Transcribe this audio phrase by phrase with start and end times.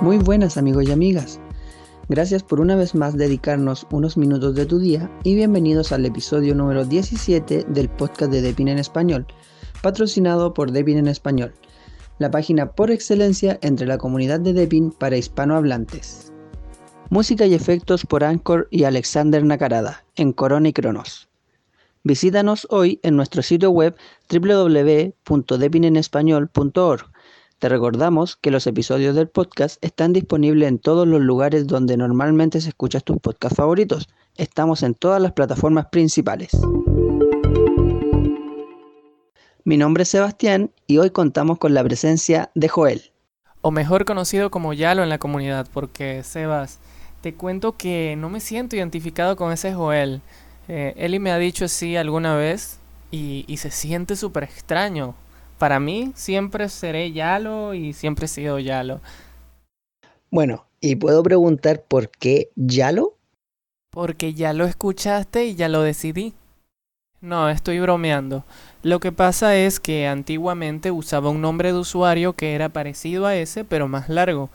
[0.00, 1.40] Muy buenas amigos y amigas.
[2.08, 6.54] Gracias por una vez más dedicarnos unos minutos de tu día y bienvenidos al episodio
[6.54, 9.26] número 17 del podcast de Depin en Español,
[9.82, 11.54] patrocinado por Depin en Español,
[12.18, 16.32] la página por excelencia entre la comunidad de Depin para hispanohablantes.
[17.08, 21.28] Música y efectos por Anchor y Alexander Nakarada en Corona y Cronos.
[22.02, 23.96] Visítanos hoy en nuestro sitio web
[24.30, 27.13] www.depinenespañol.org
[27.64, 32.60] te recordamos que los episodios del podcast están disponibles en todos los lugares donde normalmente
[32.60, 34.06] se escuchan tus podcasts favoritos.
[34.36, 36.50] Estamos en todas las plataformas principales.
[39.64, 43.12] Mi nombre es Sebastián y hoy contamos con la presencia de Joel.
[43.62, 46.80] O mejor conocido como Yalo en la comunidad, porque Sebas,
[47.22, 50.20] te cuento que no me siento identificado con ese Joel.
[50.68, 52.78] Eh, Eli me ha dicho así alguna vez
[53.10, 55.14] y, y se siente súper extraño
[55.64, 59.00] para mí siempre seré Yalo y siempre he sido Yalo.
[60.30, 63.16] Bueno, ¿y puedo preguntar por qué Yalo?
[63.88, 66.34] Porque ya lo escuchaste y ya lo decidí.
[67.22, 68.44] No, estoy bromeando.
[68.82, 73.34] Lo que pasa es que antiguamente usaba un nombre de usuario que era parecido a
[73.34, 74.50] ese, pero más largo.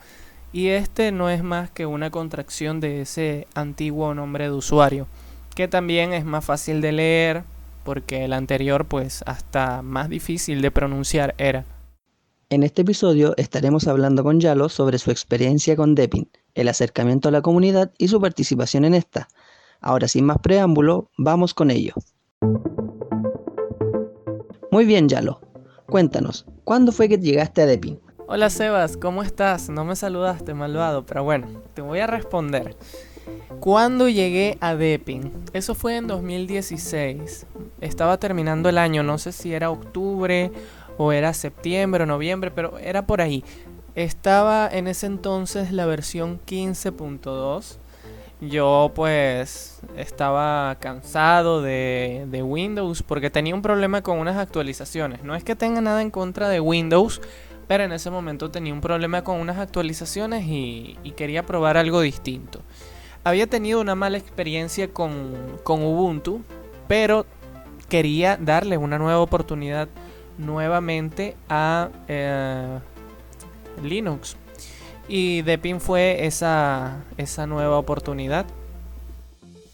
[0.53, 5.07] Y este no es más que una contracción de ese antiguo nombre de usuario,
[5.55, 7.43] que también es más fácil de leer,
[7.83, 11.65] porque el anterior pues hasta más difícil de pronunciar era.
[12.49, 17.31] En este episodio estaremos hablando con Yalo sobre su experiencia con Depin, el acercamiento a
[17.31, 19.27] la comunidad y su participación en esta.
[19.81, 21.93] Ahora sin más preámbulo, vamos con ello.
[24.71, 25.41] Muy bien, Yalo.
[25.85, 27.99] Cuéntanos, ¿cuándo fue que llegaste a Depin?
[28.27, 29.69] Hola Sebas, ¿cómo estás?
[29.69, 32.75] No me saludaste, malvado, pero bueno, te voy a responder.
[33.59, 35.33] ¿Cuándo llegué a Depin?
[35.51, 37.45] Eso fue en 2016.
[37.81, 40.51] Estaba terminando el año, no sé si era octubre
[40.97, 43.43] o era septiembre o noviembre, pero era por ahí.
[43.95, 47.77] Estaba en ese entonces la versión 15.2.
[48.39, 55.23] Yo pues estaba cansado de, Windows porque tenía un problema con unas actualizaciones.
[55.23, 57.21] No es que tenga nada en contra de Windows,
[57.67, 62.58] pero en ese momento tenía un problema con unas actualizaciones y quería probar algo distinto
[63.23, 65.33] había tenido una mala experiencia con,
[65.65, 66.41] Ubuntu,
[66.87, 67.25] pero
[67.87, 69.87] quería darle una nueva oportunidad
[70.37, 72.79] nuevamente a eh,
[73.83, 74.37] Linux.
[75.07, 78.45] Y Deepin fue esa, esa nueva oportunidad.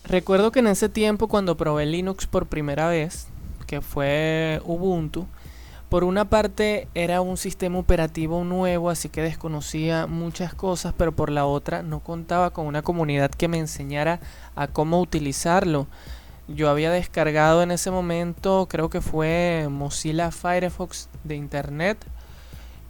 [0.05, 3.27] Recuerdo que en ese tiempo cuando probé Linux por primera vez,
[3.67, 5.27] que fue Ubuntu,
[5.89, 11.29] por una parte era un sistema operativo nuevo, así que desconocía muchas cosas, pero por
[11.29, 14.19] la otra no contaba con una comunidad que me enseñara
[14.55, 15.87] a cómo utilizarlo.
[16.47, 22.05] Yo había descargado en ese momento, creo que fue Mozilla Firefox de internet,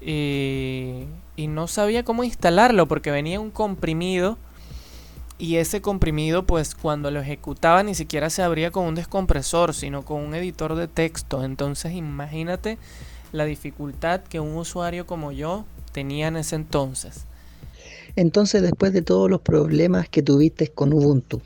[0.05, 1.07] y,
[1.38, 4.38] no sabía cómo instalarlo porque venía un comprimido
[5.38, 10.03] y ese comprimido pues cuando lo ejecutaba ni siquiera se abría con un descompresor sino
[10.03, 11.44] con un editor de texto.
[11.44, 12.78] Entonces imagínate
[13.31, 17.25] la dificultad que un usuario como yo tenía en ese entonces.
[18.16, 21.41] Entonces después de todos los problemas que tuviste con Ubuntu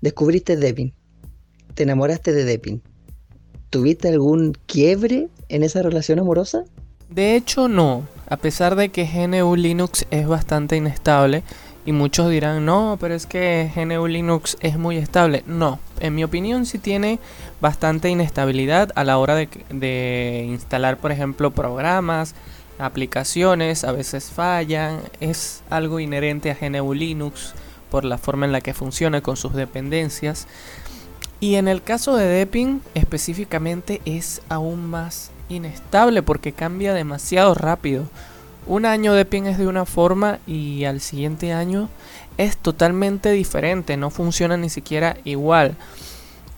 [0.00, 0.92] descubriste Debian
[1.74, 2.82] te enamoraste de Debian
[3.68, 6.64] ¿tuviste algún quiebre en esa relación amorosa?
[7.10, 11.44] De hecho no, a pesar de que GNU Linux es bastante inestable,
[11.86, 15.44] y muchos dirán, no, pero es que GNU Linux es muy estable.
[15.46, 17.20] No, en mi opinión sí tiene
[17.60, 22.34] bastante inestabilidad a la hora de, instalar, por ejemplo, programas,
[22.80, 24.98] aplicaciones, a veces fallan.
[25.20, 27.54] Es algo inherente a GNU Linux
[27.88, 30.48] por la forma en la que funciona con sus dependencias.
[31.38, 38.08] Y en el caso de Deepin específicamente es aún más inestable porque cambia demasiado rápido.
[38.66, 41.88] Un año de pin es de una forma y al siguiente año
[42.36, 45.76] es totalmente diferente, no funciona ni siquiera igual.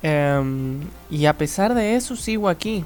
[0.02, 0.80] Em,
[1.10, 2.84] y a pesar de eso sigo aquí.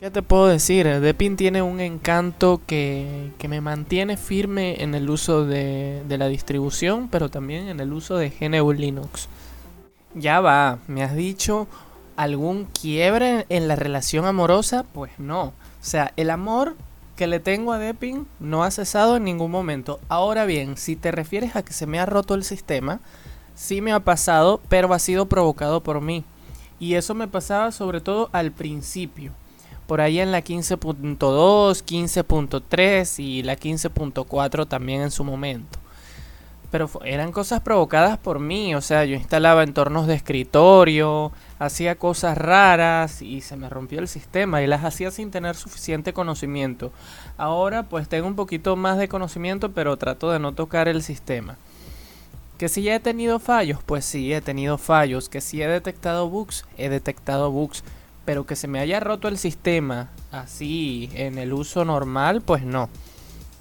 [0.00, 0.86] ¿Qué te puedo decir?
[1.00, 6.28] Depin tiene un encanto que, que, me mantiene firme en el uso de, de, la
[6.28, 9.28] distribución, pero también en el uso de GNU Linux.
[10.14, 11.66] Ya va, ¿me has dicho
[12.16, 14.84] algún quiebre en la relación amorosa?
[14.84, 15.46] Pues no.
[15.46, 16.76] O sea, el amor
[17.18, 19.98] que le tengo a Deppin no ha cesado en ningún momento.
[20.08, 23.00] Ahora bien, si te refieres a que se me ha roto el sistema,
[23.56, 26.22] sí me ha pasado, pero ha sido provocado por mí.
[26.78, 29.32] Y eso me pasaba sobre todo al principio.
[29.88, 35.77] Por ahí en la 15.2, 15.3 y la 15.4 también en su momento.
[36.70, 42.36] Pero eran cosas provocadas por mí, o sea, yo instalaba entornos de escritorio, hacía cosas
[42.36, 46.92] raras y se me rompió el sistema y las hacía sin tener suficiente conocimiento.
[47.38, 51.56] Ahora pues tengo un poquito más de conocimiento, pero trato de no tocar el sistema.
[52.58, 55.28] Que si ya he tenido fallos, pues sí, he tenido fallos.
[55.28, 57.84] Que si he detectado bugs, he detectado bugs.
[58.24, 62.90] Pero que se me haya roto el sistema así en el uso normal, pues no.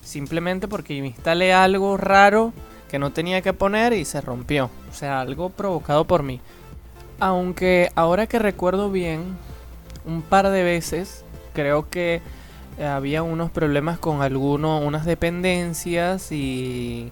[0.03, 2.53] Simplemente porque instalé algo raro
[2.89, 4.69] que no tenía que poner y se rompió.
[4.89, 6.41] O sea, algo provocado por mí.
[7.19, 9.37] Aunque ahora que recuerdo bien,
[10.05, 11.23] un par de veces
[11.53, 12.21] creo que
[12.81, 17.11] había unos problemas con alguno, unas dependencias y,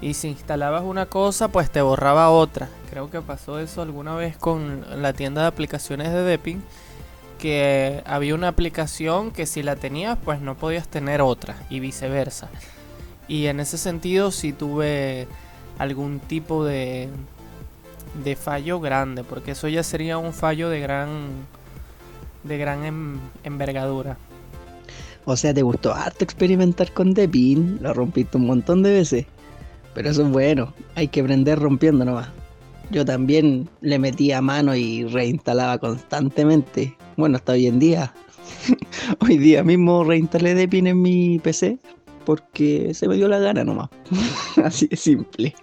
[0.00, 2.68] y si instalabas una cosa pues te borraba otra.
[2.90, 6.62] Creo que pasó eso alguna vez con la tienda de aplicaciones de Deppin
[7.38, 12.48] que había una aplicación que si la tenías pues no podías tener otra y viceversa.
[13.28, 15.26] Y en ese sentido si tuve
[15.78, 17.08] algún tipo de,
[18.22, 21.08] de fallo grande, porque eso ya sería un fallo de gran
[22.44, 24.18] de gran em, envergadura.
[25.24, 29.26] O sea, te gustó harto experimentar con Debian, lo rompiste un montón de veces.
[29.94, 32.28] Pero eso es bueno, hay que aprender rompiendo nomás.
[32.90, 36.94] Yo también le metía mano y reinstalaba constantemente.
[37.16, 38.12] Bueno, hasta hoy en día.
[39.20, 41.78] hoy día mismo reinstalé Debian en mi PC
[42.24, 43.90] porque se me dio la gana nomás.
[44.64, 45.54] Así de simple.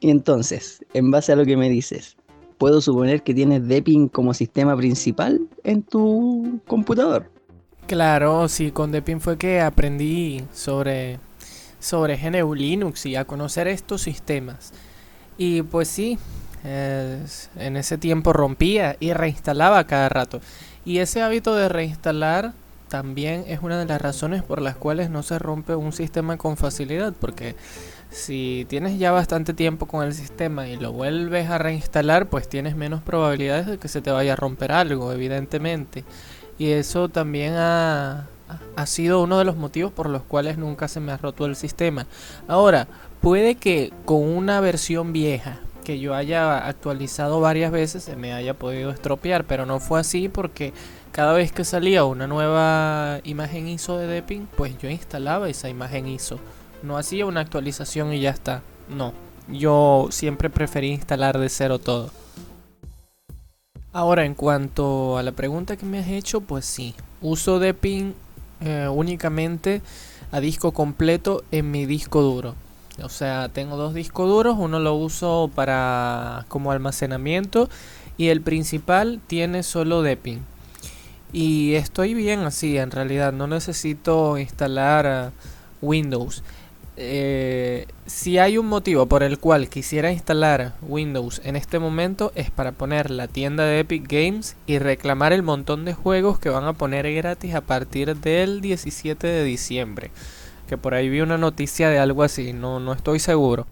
[0.00, 2.16] Y entonces, en base a lo que me dices,
[2.58, 7.30] puedo suponer que tienes Deepin como sistema principal en tu computador.
[7.86, 11.20] Claro, sí, con Deepin fue que aprendí sobre,
[11.78, 14.72] sobre GNU Linux y a conocer estos sistemas.
[15.38, 16.18] Y pues sí,
[16.64, 20.40] en ese tiempo rompía y reinstalaba cada rato.
[20.84, 22.54] Y ese hábito de reinstalar
[22.88, 26.56] también es una de las razones por las cuales no se rompe un sistema con
[26.56, 27.56] facilidad, porque
[28.10, 32.76] si tienes ya bastante tiempo con el sistema y lo vuelves a reinstalar, pues tienes
[32.76, 36.04] menos probabilidades de que se te vaya a romper algo, evidentemente.
[36.58, 38.26] Y eso también ha,
[38.76, 41.56] ha sido uno de los motivos por los cuales nunca se me ha roto el
[41.56, 42.06] sistema.
[42.48, 42.86] Ahora,
[43.20, 48.54] puede que con una versión vieja que yo haya actualizado varias veces se me haya
[48.54, 50.72] podido estropear, pero no fue así porque
[51.12, 56.08] cada vez que salía una nueva imagen ISO de Deppin, pues yo instalaba esa imagen
[56.08, 56.40] ISO.
[56.82, 58.62] No hacía una actualización y ya está.
[58.88, 59.12] No,
[59.46, 62.10] yo siempre preferí instalar de cero todo.
[63.92, 68.12] Ahora, en cuanto a la pregunta que me has hecho, pues sí, uso Deppin
[68.60, 69.82] eh, únicamente
[70.32, 72.56] a disco completo en mi disco duro.
[73.02, 77.68] O sea, tengo dos discos duros, uno lo uso para como almacenamiento
[78.16, 80.44] y el principal tiene solo Deppin.
[81.32, 85.30] Y estoy bien así, en realidad, no necesito instalar eh,
[85.82, 86.42] Windows.
[86.98, 92.50] Eh, si hay un motivo por el cual quisiera instalar Windows en este momento es
[92.50, 96.64] para poner la tienda de Epic Games y reclamar el montón de juegos que van
[96.64, 100.10] a poner gratis a partir del 17 de diciembre.
[100.66, 103.66] Que por ahí vi una noticia de algo así, no, no estoy seguro.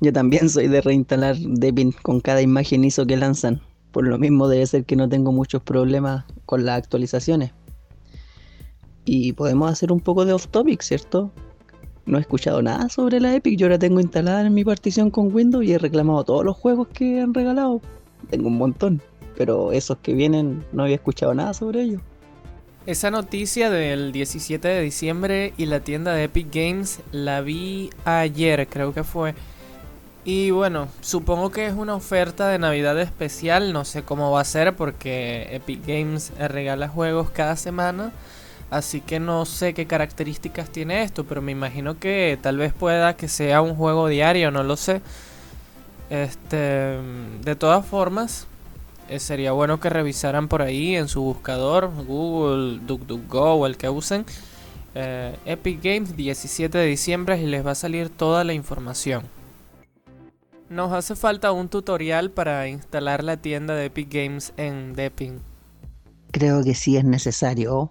[0.00, 3.60] Yo también soy de reinstalar Debian con cada imagen ISO que lanzan.
[3.92, 7.52] Por lo mismo debe ser que no tengo muchos problemas con las actualizaciones.
[9.06, 11.32] Y podemos hacer un poco de off topic, ¿cierto?
[12.04, 13.58] No he escuchado nada sobre la Epic.
[13.58, 16.88] Yo la tengo instalada en mi partición con Windows y he reclamado todos los juegos
[16.88, 17.80] que han regalado.
[18.30, 19.00] Tengo un montón.
[19.36, 22.02] Pero esos que vienen no había escuchado nada sobre ellos.
[22.86, 28.68] Esa noticia del 17 de diciembre y la tienda de Epic Games la vi ayer,
[28.68, 29.34] creo que fue.
[30.24, 34.44] Y bueno, supongo que es una oferta de Navidad especial, no sé cómo va a
[34.44, 38.12] ser porque Epic Games regala juegos cada semana,
[38.70, 43.16] así que no sé qué características tiene esto, pero me imagino que tal vez pueda
[43.16, 45.02] que sea un juego diario, no lo sé.
[46.08, 47.00] Este,
[47.42, 48.46] de todas formas,
[49.08, 53.88] eh, sería bueno que revisaran por ahí en su buscador, Google, DuckDuckGo o el que
[53.88, 54.24] usen,
[54.94, 59.24] eh, Epic Games 17 de diciembre y les va a salir toda la información.
[60.68, 65.38] Nos hace falta un tutorial para instalar la tienda de Epic Games en Deppin.
[66.32, 67.88] Creo que sí es necesario.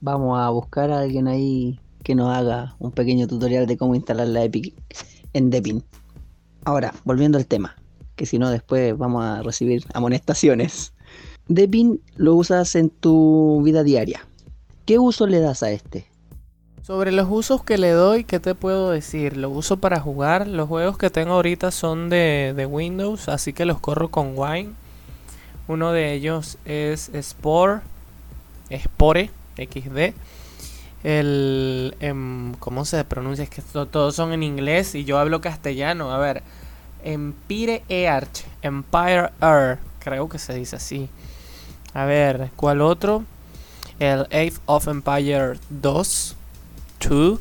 [0.00, 4.28] Vamos a buscar a alguien ahí que nos haga un pequeño tutorial de cómo instalar
[4.28, 4.74] la Epic
[5.32, 5.82] en Deppin.
[6.64, 7.74] Ahora, volviendo al tema,
[8.16, 10.92] que si no después vamos a recibir amonestaciones.
[11.48, 14.26] Deppin lo usas en tu vida diaria.
[14.86, 16.06] ¿Qué uso le das a este?
[16.82, 19.36] Sobre los usos que le doy, ¿qué te puedo decir?
[19.36, 20.48] Lo uso para jugar.
[20.48, 24.70] Los juegos que tengo ahorita son de, Windows, así que los corro con Wine.
[25.68, 27.80] Uno de ellos es Spore,
[28.76, 30.14] Spore XD.
[31.04, 31.94] el...
[32.00, 33.44] Em, ¿Cómo se pronuncia?
[33.44, 36.10] Es que todos son en inglés y yo hablo castellano.
[36.10, 36.42] A ver.
[37.02, 38.40] Empire Earth.
[38.62, 39.80] Empire Earth.
[40.00, 41.08] Creo que se dice así.
[41.94, 43.24] A ver, ¿cuál otro?
[43.98, 46.36] El Age of Empire 2.
[47.08, 47.40] 2.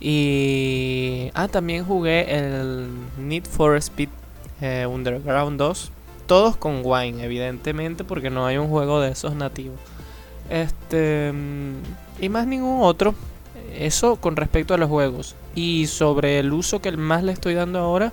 [0.00, 1.30] Y...
[1.34, 4.08] Ah, también jugué el Need for Speed
[4.60, 5.92] eh, Underground 2.
[6.26, 9.78] Todos con Wine, evidentemente, porque no hay un juego de esos nativos.
[10.48, 11.32] Este...
[12.20, 13.14] Y más ningún otro.
[13.76, 15.34] Eso con respecto a los juegos.
[15.54, 18.12] Y sobre el uso que más le estoy dando ahora,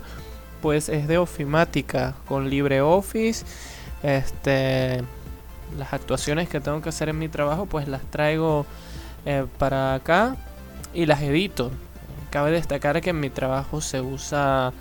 [0.60, 3.44] pues es de ofimática con LibreOffice.
[4.02, 5.02] Este,
[5.76, 8.66] las actuaciones que tengo que hacer en mi trabajo, pues las traigo
[9.26, 10.36] eh, para acá
[10.94, 11.70] y las edito.
[12.30, 14.72] Cabe destacar que en mi trabajo se usa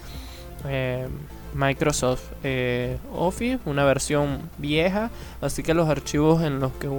[0.67, 1.07] eh,
[1.53, 5.09] Microsoft eh, Office, una versión vieja,
[5.41, 6.89] así que los archivos en los que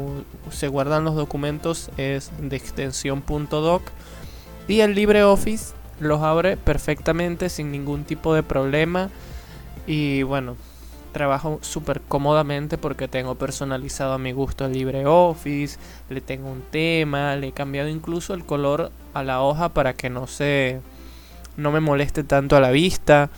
[0.50, 3.82] se guardan los documentos es de extensión .doc
[4.66, 9.10] y el LibreOffice los abre perfectamente sin ningún tipo de problema
[9.86, 10.56] y bueno,
[11.12, 15.78] trabajo súper cómodamente porque tengo personalizado a mi gusto el LibreOffice,
[16.10, 20.10] le tengo un tema, le he cambiado incluso el color a la hoja para que
[20.10, 20.80] no se
[21.56, 23.30] no me moleste tanto a la vista,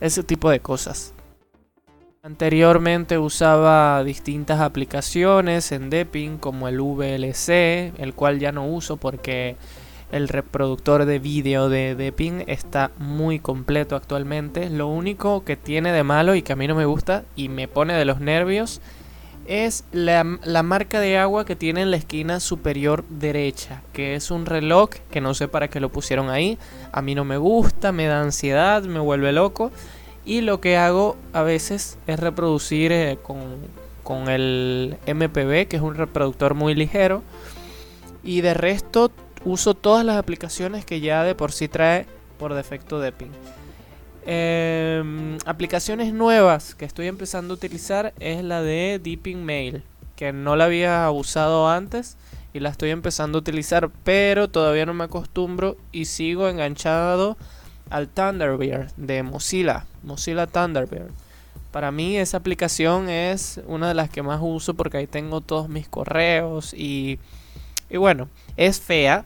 [0.00, 1.12] ese tipo de cosas.
[2.22, 9.56] Anteriormente usaba distintas aplicaciones en Deppin como el VLC, el cual ya no uso porque
[10.12, 14.70] el reproductor de vídeo de, de está muy completo actualmente.
[14.70, 17.68] Lo único que tiene de malo y que a mí no me gusta y me
[17.68, 18.80] pone de los nervios
[19.46, 24.46] es la, marca de agua que tiene en la esquina superior derecha, que es un
[24.46, 26.58] reloj que no sé para qué lo pusieron ahí.
[26.92, 29.70] A mí no me gusta, me da ansiedad, me vuelve loco.
[30.24, 33.38] Y lo que hago a veces es reproducir eh, con,
[34.02, 37.22] con el MPB, que es un reproductor muy ligero.
[38.24, 39.12] Y de resto
[39.46, 43.30] uso todas las aplicaciones que ya de por sí trae por defecto Deepin.
[44.26, 49.84] Em, aplicaciones nuevas que estoy empezando a utilizar es la de Deepin Mail,
[50.16, 52.16] que no la había usado antes
[52.52, 57.36] y la estoy empezando a utilizar, pero todavía no me acostumbro y sigo enganchado
[57.88, 61.12] al Thunderbird de Mozilla, Mozilla Thunderbird.
[61.70, 65.68] Para mí esa aplicación es una de las que más uso porque ahí tengo todos
[65.68, 67.20] mis correos y
[67.90, 69.24] bueno, es fea,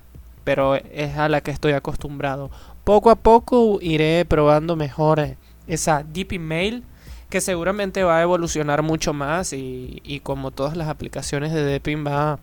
[0.51, 2.51] pero es a la que estoy acostumbrado.
[2.83, 5.37] Poco a poco iré probando mejor eh,
[5.69, 6.83] esa Deep Email
[7.29, 12.41] que seguramente va a evolucionar mucho más y, como todas las aplicaciones de Deepin va,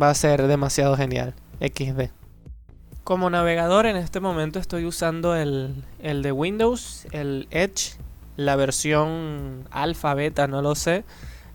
[0.00, 1.34] va a ser demasiado genial.
[1.60, 2.10] XD.
[3.04, 7.96] Como navegador en este momento estoy usando el, el de Windows, el Edge,
[8.34, 11.04] la versión alfa, beta, no lo sé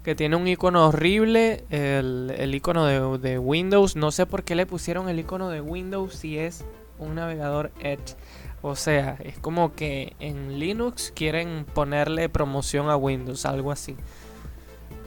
[0.03, 2.85] que tiene un icono horrible, el, el icono
[3.17, 3.95] de, Windows.
[3.95, 6.65] No sé por qué le pusieron el icono de Windows si es
[6.97, 8.15] un navegador Edge.
[8.63, 13.95] O sea, es como que en Linux quieren ponerle promoción a Windows, algo así.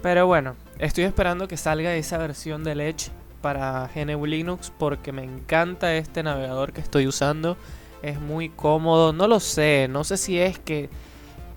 [0.03, 3.11] Pero bueno, estoy esperando que salga esa versión del Edge
[3.41, 7.57] para GNU Linux porque me encanta este navegador que estoy usando.
[8.03, 10.91] Es muy cómodo, no lo sé, no sé si es que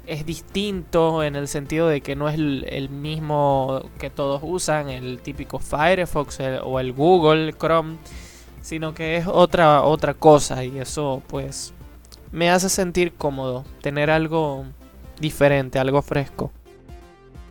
[0.07, 5.19] es distinto en el sentido de que no es el, mismo que todos usan, el
[5.19, 7.97] típico Firefox o el Google Chrome,
[8.61, 11.73] sino que es otra, otra cosa y eso pues
[12.31, 14.65] me hace sentir cómodo, tener algo
[15.19, 16.51] diferente, algo fresco.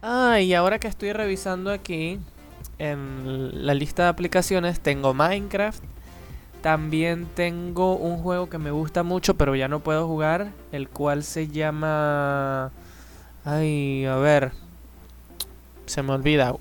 [0.02, 2.18] Ah, y ahora que estoy revisando aquí
[2.78, 5.82] en la lista de aplicaciones tengo Minecraft,
[6.66, 11.23] también tengo un juego que me gusta mucho, pero ya no puedo jugar, el cual
[11.23, 12.73] se llama...
[13.44, 14.50] Ay, a ver.
[15.87, 16.56] Se me olvida.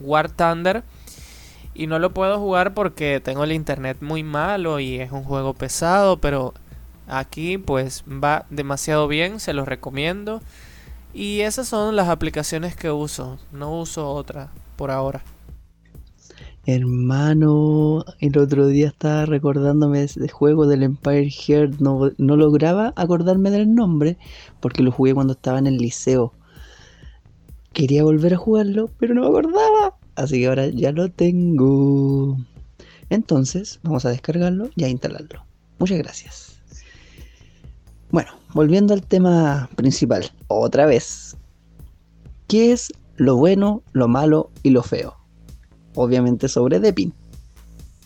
[0.00, 0.82] War Thunder.
[1.72, 5.54] Y no lo puedo jugar porque tengo el internet muy malo y es un juego
[5.54, 6.52] pesado, pero
[7.06, 10.42] aquí pues va demasiado bien, se los recomiendo.
[11.12, 15.22] Y esas son las aplicaciones que uso, no uso otra por ahora.
[16.66, 22.94] Hermano, el otro día estaba recordándome de ese juego del Empire Heart, no, no, lograba
[22.96, 24.16] acordarme del nombre
[24.60, 26.32] porque lo jugué cuando estaba en el liceo.
[27.74, 29.98] Quería volver a jugarlo, pero no me acordaba.
[30.14, 32.38] Así que ahora ya lo tengo.
[33.10, 35.44] Entonces, vamos a descargarlo y a instalarlo.
[35.78, 36.58] Muchas gracias.
[38.10, 41.36] Bueno, volviendo al tema principal, otra vez.
[42.46, 45.23] ¿Qué es lo bueno, lo malo y lo feo?
[45.94, 47.12] Obviamente sobre Depin.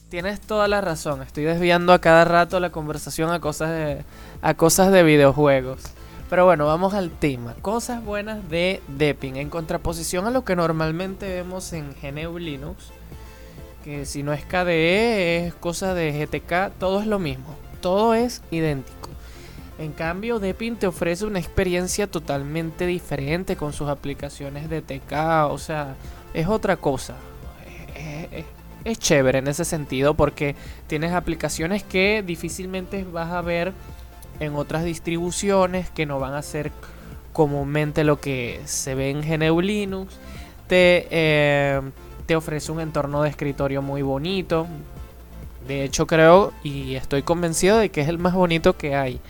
[0.08, 4.04] Tienes toda la razón, estoy desviando a cada rato la conversación a cosas de,
[4.40, 5.82] a cosas de videojuegos.
[6.30, 7.54] Pero bueno, vamos al tema.
[7.62, 9.36] Cosas buenas de Deepin.
[9.36, 12.90] En contraposición a lo que normalmente vemos en GNU Linux,
[13.82, 18.42] que si no es KDE es cosa de GTK, todo es lo mismo, todo es
[18.50, 19.08] idéntico.
[19.78, 25.56] En cambio, Depin te ofrece una experiencia totalmente diferente con sus aplicaciones de TK, o
[25.56, 25.94] sea,
[26.34, 27.14] es otra cosa.
[28.84, 33.72] Es, chévere en ese sentido porque tienes aplicaciones que difícilmente vas a ver
[34.40, 36.72] en otras distribuciones que no van a ser
[37.32, 40.14] comúnmente lo que se ve en GNU Linux.
[40.68, 41.80] Te, eh,
[42.26, 44.66] te ofrece un entorno de escritorio muy bonito.
[45.66, 49.20] De hecho creo y estoy convencido de que es el más bonito que hay.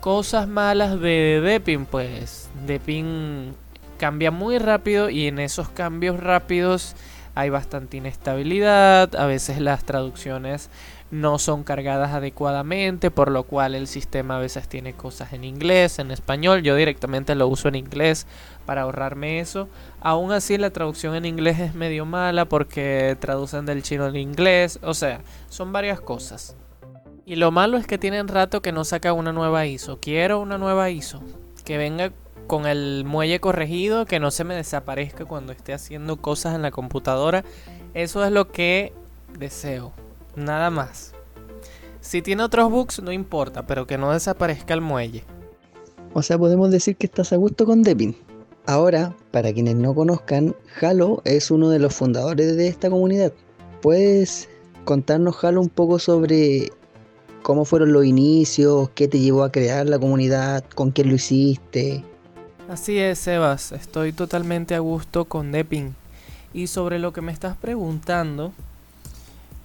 [0.00, 3.54] Cosas malas de Depin, pues Depin
[3.98, 6.94] cambia muy rápido y en esos cambios rápidos
[7.34, 10.70] hay bastante inestabilidad, a veces las traducciones
[11.10, 15.98] no son cargadas adecuadamente, por lo cual el sistema a veces tiene cosas en inglés,
[15.98, 16.62] en español.
[16.62, 18.26] Yo directamente lo uso en inglés
[18.66, 19.68] para ahorrarme eso.
[20.00, 24.80] Aún así la traducción en inglés es medio mala porque traducen del chino al inglés.
[24.82, 26.56] O sea, son varias cosas.
[27.26, 29.98] Y lo malo es que tienen rato que no saca una nueva ISO.
[30.00, 31.22] Quiero una nueva ISO.
[31.64, 32.12] Que venga
[32.46, 36.70] con el muelle corregido, que no se me desaparezca cuando esté haciendo cosas en la
[36.70, 37.44] computadora.
[37.94, 38.92] Eso es lo que
[39.38, 39.92] deseo.
[40.36, 41.14] Nada más.
[42.00, 45.24] Si tiene otros bugs, no importa, pero que no desaparezca el muelle.
[46.12, 48.16] O sea, podemos decir que estás a gusto con Deepin.
[48.66, 53.32] Ahora, para quienes no conozcan, Halo es uno de los fundadores de esta comunidad.
[53.82, 54.48] ¿Puedes
[54.84, 56.70] contarnos, Halo, un poco sobre
[57.42, 62.04] cómo fueron los inicios, qué te llevó a crear la comunidad, con quién lo hiciste?
[62.66, 65.94] Así es, Sebas, estoy totalmente a gusto con Deepin.
[66.54, 68.52] Y sobre lo que me estás preguntando,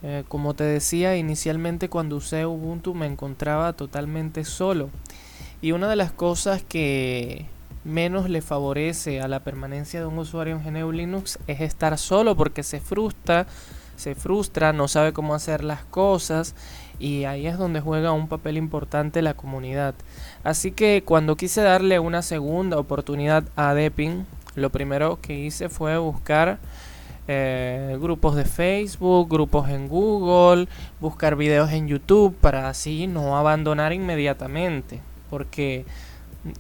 [0.04, 4.90] eh, como te decía, inicialmente cuando usé Ubuntu me encontraba totalmente solo.
[5.62, 7.46] Y una de las cosas que
[7.86, 12.36] menos le favorece a la permanencia de un usuario en GNU Linux es estar solo
[12.36, 13.48] porque se frustra,
[13.96, 16.54] se frustra, no sabe cómo hacer las cosas
[17.00, 19.96] y ahí es donde juega un papel importante la comunidad.
[20.44, 24.26] Así que cuando quise darle una segunda oportunidad a Deppin,
[24.56, 26.60] lo primero que hice fue buscar
[27.28, 30.68] eh, grupos de Facebook, grupos en Google,
[31.00, 35.00] buscar videos en YouTube para así no abandonar inmediatamente.
[35.30, 35.86] Porque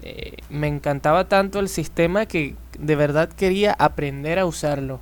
[0.04, 5.00] eh, me encantaba tanto el sistema que de verdad quería aprender a usarlo.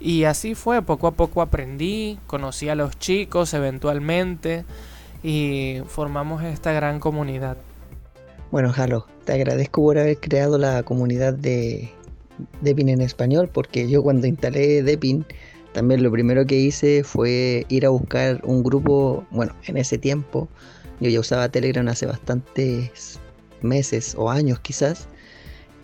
[0.00, 4.64] Y así fue, poco a poco aprendí, conocí a los chicos eventualmente
[5.22, 7.56] y formamos esta gran comunidad.
[8.50, 11.90] Bueno, Jalo, te agradezco por haber creado la comunidad de
[12.60, 15.24] Depin en español, porque yo cuando instalé Depin,
[15.72, 20.48] también lo primero que hice fue ir a buscar un grupo, bueno, en ese tiempo,
[21.00, 23.18] yo ya usaba Telegram hace bastantes
[23.62, 25.08] meses o años quizás,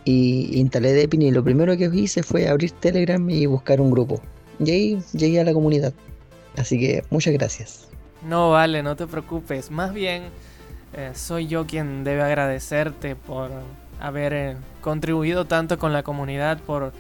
[0.05, 4.21] y instalé Depin y lo primero que hice fue abrir Telegram y buscar un grupo.
[4.59, 5.93] Y ahí llegué a la comunidad.
[6.57, 7.89] Así que muchas gracias.
[8.27, 9.71] No, vale, no te preocupes.
[9.71, 10.25] Más bien,
[10.95, 13.51] eh, soy yo quien debe agradecerte por
[14.01, 16.93] haber eh, contribuido tanto con la comunidad, por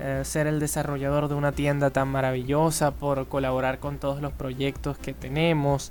[0.00, 4.96] eh, ser el desarrollador de una tienda tan maravillosa, por colaborar con todos los proyectos
[4.98, 5.90] que tenemos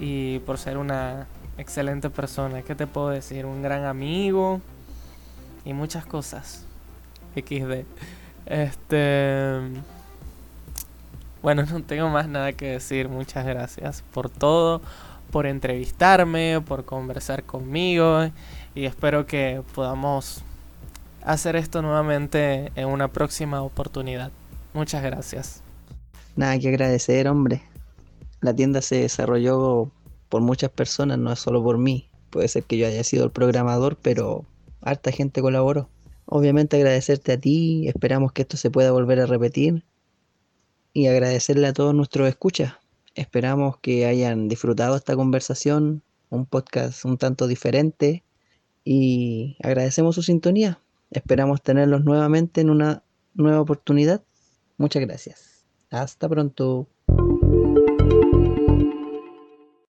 [0.00, 1.26] y por ser una
[1.58, 2.62] excelente persona.
[2.62, 3.46] ¿Qué te puedo decir?
[3.46, 4.60] Un gran amigo
[5.68, 6.64] y muchas cosas.
[7.34, 7.84] XD.
[8.46, 9.60] Este.
[11.42, 13.08] Bueno, no tengo más nada que decir.
[13.10, 14.80] Muchas gracias por todo,
[15.30, 18.30] por entrevistarme, por conversar conmigo
[18.74, 20.42] y espero que podamos
[21.22, 24.32] hacer esto nuevamente en una próxima oportunidad.
[24.72, 25.62] Muchas gracias.
[26.34, 27.60] Nada que agradecer, hombre.
[28.40, 29.90] La tienda se desarrolló
[30.30, 32.08] por muchas personas, no es solo por mí.
[32.30, 34.44] Puede ser que yo haya sido el programador, pero
[34.80, 35.88] harta gente colaboró.
[36.26, 39.84] Obviamente agradecerte a ti, esperamos que esto se pueda volver a repetir
[40.92, 42.74] y agradecerle a todos nuestros escuchas.
[43.14, 48.24] Esperamos que hayan disfrutado esta conversación, un podcast un tanto diferente
[48.84, 50.80] y agradecemos su sintonía.
[51.10, 53.02] Esperamos tenerlos nuevamente en una
[53.34, 54.22] nueva oportunidad.
[54.76, 55.64] Muchas gracias.
[55.90, 56.88] Hasta pronto.